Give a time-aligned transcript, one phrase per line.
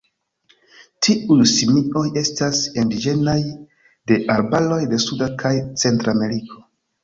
[1.07, 3.37] Tiuj simioj estas indiĝenaj
[4.13, 6.63] de arbaroj de Suda kaj Centrameriko.